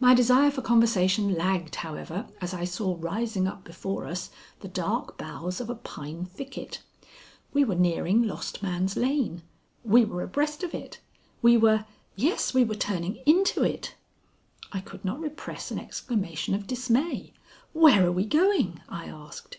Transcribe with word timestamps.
My 0.00 0.12
desire 0.12 0.50
for 0.50 0.60
conversation 0.60 1.32
lagged, 1.32 1.76
however, 1.76 2.26
as 2.42 2.52
I 2.52 2.64
saw 2.66 2.94
rising 3.00 3.48
up 3.48 3.64
before 3.64 4.04
us 4.06 4.28
the 4.60 4.68
dark 4.68 5.16
boughs 5.16 5.62
of 5.62 5.70
a 5.70 5.74
pine 5.74 6.26
thicket. 6.26 6.82
We 7.54 7.64
were 7.64 7.74
nearing 7.74 8.22
Lost 8.22 8.62
Man's 8.62 8.98
Lane; 8.98 9.40
we 9.82 10.04
were 10.04 10.22
abreast 10.22 10.62
of 10.62 10.74
it; 10.74 11.00
we 11.40 11.56
were 11.56 11.86
yes, 12.16 12.52
we 12.52 12.64
were 12.64 12.74
turning 12.74 13.16
into 13.24 13.62
it! 13.64 13.94
I 14.72 14.80
could 14.80 15.06
not 15.06 15.20
repress 15.20 15.70
an 15.70 15.78
exclamation 15.78 16.54
of 16.54 16.66
dismay. 16.66 17.32
"Where 17.72 18.06
are 18.06 18.12
we 18.12 18.26
going?" 18.26 18.82
I 18.90 19.06
asked. 19.06 19.56